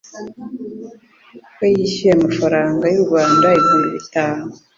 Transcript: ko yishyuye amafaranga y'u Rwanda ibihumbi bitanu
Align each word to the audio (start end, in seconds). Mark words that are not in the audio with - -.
ko 1.55 1.63
yishyuye 1.73 2.13
amafaranga 2.17 2.83
y'u 2.93 3.03
Rwanda 3.07 3.47
ibihumbi 3.57 3.87
bitanu 3.97 4.47